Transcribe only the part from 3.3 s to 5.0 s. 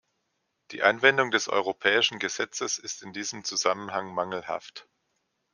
Zusammenhang mangelhaft.